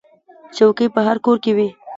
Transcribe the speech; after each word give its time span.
چوکۍ 0.55 0.87
په 0.95 0.99
هر 1.07 1.17
کور 1.25 1.37
کې 1.43 1.51
وي. 1.57 1.69